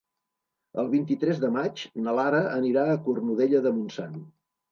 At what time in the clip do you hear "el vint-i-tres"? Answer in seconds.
0.83-1.41